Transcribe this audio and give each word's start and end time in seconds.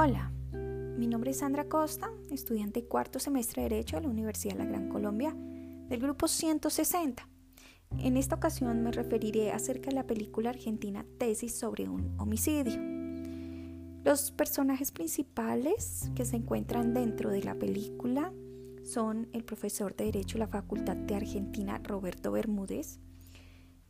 Hola, 0.00 0.30
mi 0.96 1.08
nombre 1.08 1.32
es 1.32 1.38
Sandra 1.38 1.64
Costa, 1.64 2.08
estudiante 2.30 2.84
cuarto 2.84 3.18
semestre 3.18 3.64
de 3.64 3.68
Derecho 3.68 3.96
de 3.96 4.02
la 4.02 4.08
Universidad 4.08 4.52
de 4.52 4.60
la 4.60 4.70
Gran 4.70 4.88
Colombia 4.88 5.34
del 5.34 5.98
grupo 5.98 6.28
160. 6.28 7.28
En 7.98 8.16
esta 8.16 8.36
ocasión 8.36 8.80
me 8.84 8.92
referiré 8.92 9.50
acerca 9.50 9.90
de 9.90 9.96
la 9.96 10.06
película 10.06 10.50
argentina 10.50 11.04
Tesis 11.18 11.58
sobre 11.58 11.88
un 11.88 12.14
homicidio. 12.20 12.80
Los 14.04 14.30
personajes 14.30 14.92
principales 14.92 16.12
que 16.14 16.24
se 16.24 16.36
encuentran 16.36 16.94
dentro 16.94 17.30
de 17.30 17.42
la 17.42 17.56
película 17.56 18.32
son 18.84 19.28
el 19.32 19.42
profesor 19.42 19.96
de 19.96 20.04
Derecho 20.04 20.34
de 20.34 20.44
la 20.44 20.48
Facultad 20.48 20.94
de 20.94 21.16
Argentina 21.16 21.76
Roberto 21.82 22.30
Bermúdez, 22.30 23.00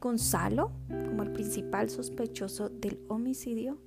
Gonzalo 0.00 0.72
como 0.88 1.22
el 1.22 1.32
principal 1.32 1.90
sospechoso 1.90 2.70
del 2.70 2.98
homicidio, 3.08 3.78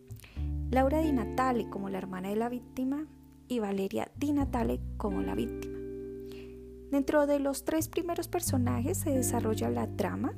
Laura 0.71 1.01
Di 1.01 1.11
Natale 1.11 1.69
como 1.69 1.89
la 1.89 1.97
hermana 1.97 2.29
de 2.29 2.37
la 2.37 2.47
víctima 2.47 3.05
y 3.49 3.59
Valeria 3.59 4.09
Di 4.15 4.31
Natale 4.31 4.79
como 4.95 5.21
la 5.21 5.35
víctima. 5.35 5.77
Dentro 6.89 7.27
de 7.27 7.39
los 7.39 7.65
tres 7.65 7.89
primeros 7.89 8.29
personajes 8.29 8.97
se 8.97 9.09
desarrolla 9.09 9.69
la 9.69 9.87
trama 9.97 10.33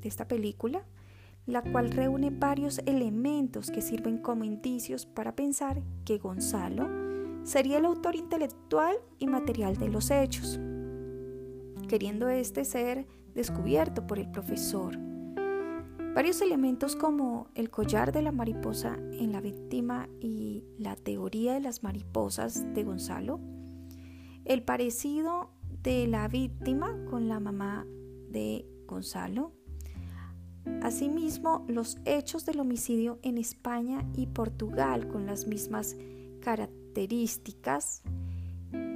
de 0.00 0.08
esta 0.08 0.26
película, 0.26 0.86
la 1.44 1.60
cual 1.60 1.90
reúne 1.90 2.30
varios 2.30 2.78
elementos 2.86 3.70
que 3.70 3.82
sirven 3.82 4.16
como 4.16 4.44
indicios 4.44 5.04
para 5.04 5.36
pensar 5.36 5.82
que 6.06 6.16
Gonzalo 6.16 6.88
sería 7.42 7.76
el 7.76 7.84
autor 7.84 8.16
intelectual 8.16 8.96
y 9.18 9.26
material 9.26 9.76
de 9.76 9.90
los 9.90 10.10
hechos, 10.10 10.58
queriendo 11.88 12.30
este 12.30 12.64
ser 12.64 13.06
descubierto 13.34 14.06
por 14.06 14.18
el 14.18 14.30
profesor 14.30 14.98
Varios 16.14 16.40
elementos 16.42 16.94
como 16.94 17.48
el 17.56 17.70
collar 17.70 18.12
de 18.12 18.22
la 18.22 18.30
mariposa 18.30 18.96
en 19.18 19.32
la 19.32 19.40
víctima 19.40 20.08
y 20.20 20.62
la 20.78 20.94
teoría 20.94 21.54
de 21.54 21.60
las 21.60 21.82
mariposas 21.82 22.72
de 22.72 22.84
Gonzalo, 22.84 23.40
el 24.44 24.62
parecido 24.62 25.50
de 25.82 26.06
la 26.06 26.28
víctima 26.28 26.96
con 27.10 27.26
la 27.26 27.40
mamá 27.40 27.84
de 28.30 28.64
Gonzalo, 28.86 29.54
asimismo 30.82 31.64
los 31.66 31.98
hechos 32.04 32.46
del 32.46 32.60
homicidio 32.60 33.18
en 33.22 33.36
España 33.36 34.08
y 34.14 34.28
Portugal 34.28 35.08
con 35.08 35.26
las 35.26 35.48
mismas 35.48 35.96
características 36.42 38.02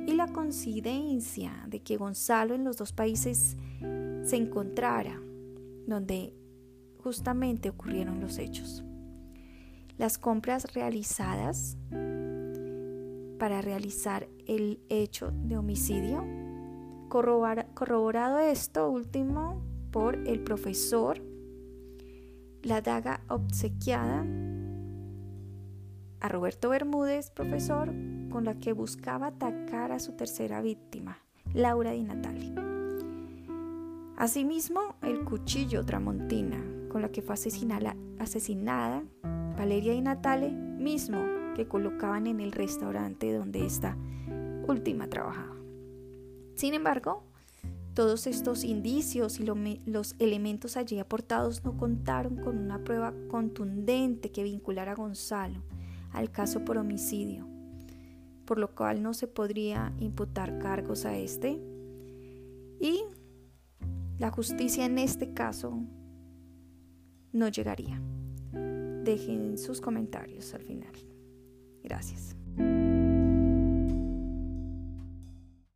y 0.06 0.14
la 0.14 0.28
coincidencia 0.28 1.64
de 1.66 1.82
que 1.82 1.96
Gonzalo 1.96 2.54
en 2.54 2.62
los 2.62 2.76
dos 2.76 2.92
países 2.92 3.56
se 4.22 4.36
encontrara, 4.36 5.20
donde 5.88 6.32
justamente 7.02 7.70
ocurrieron 7.70 8.20
los 8.20 8.38
hechos. 8.38 8.84
Las 9.96 10.18
compras 10.18 10.74
realizadas 10.74 11.76
para 13.38 13.60
realizar 13.62 14.28
el 14.46 14.80
hecho 14.88 15.32
de 15.32 15.56
homicidio, 15.56 16.24
corroborado 17.08 18.38
esto 18.38 18.90
último 18.90 19.62
por 19.90 20.16
el 20.16 20.40
profesor, 20.40 21.22
la 22.62 22.80
daga 22.80 23.22
obsequiada 23.28 24.26
a 26.20 26.28
Roberto 26.28 26.68
Bermúdez, 26.70 27.30
profesor, 27.30 27.92
con 28.30 28.44
la 28.44 28.58
que 28.58 28.72
buscaba 28.72 29.28
atacar 29.28 29.92
a 29.92 30.00
su 30.00 30.12
tercera 30.16 30.60
víctima, 30.60 31.18
Laura 31.54 31.92
Di 31.92 32.02
Natale. 32.02 32.52
Asimismo, 34.16 34.96
el 35.02 35.24
cuchillo 35.24 35.84
Tramontina, 35.84 36.60
con 36.88 37.02
la 37.02 37.10
que 37.10 37.22
fue 37.22 37.34
asesinada, 37.34 37.96
asesinada 38.18 39.02
Valeria 39.56 39.94
y 39.94 40.00
Natale, 40.00 40.50
mismo 40.50 41.18
que 41.54 41.66
colocaban 41.66 42.26
en 42.26 42.40
el 42.40 42.52
restaurante 42.52 43.32
donde 43.32 43.66
esta 43.66 43.96
última 44.66 45.08
trabajaba. 45.08 45.56
Sin 46.54 46.74
embargo, 46.74 47.24
todos 47.94 48.28
estos 48.28 48.62
indicios 48.62 49.40
y 49.40 49.44
los 49.44 50.14
elementos 50.20 50.76
allí 50.76 51.00
aportados 51.00 51.64
no 51.64 51.76
contaron 51.76 52.36
con 52.36 52.56
una 52.56 52.84
prueba 52.84 53.12
contundente 53.28 54.30
que 54.30 54.44
vinculara 54.44 54.92
a 54.92 54.94
Gonzalo 54.94 55.64
al 56.12 56.30
caso 56.30 56.64
por 56.64 56.78
homicidio, 56.78 57.48
por 58.44 58.58
lo 58.58 58.74
cual 58.74 59.02
no 59.02 59.14
se 59.14 59.26
podría 59.26 59.92
imputar 59.98 60.58
cargos 60.58 61.04
a 61.04 61.16
este 61.16 61.60
y 62.80 63.02
la 64.18 64.30
justicia 64.30 64.84
en 64.84 64.98
este 64.98 65.34
caso 65.34 65.82
no 67.38 67.48
llegaría. 67.48 68.00
Dejen 68.52 69.56
sus 69.56 69.80
comentarios 69.80 70.52
al 70.54 70.62
final. 70.62 70.92
Gracias. 71.82 72.36